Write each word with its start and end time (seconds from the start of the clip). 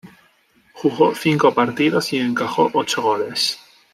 Jugó 0.73 1.13
cinco 1.13 1.53
partidos 1.53 2.11
y 2.13 2.17
encajó 2.17 2.71
ocho 2.73 3.03
goles. 3.03 3.59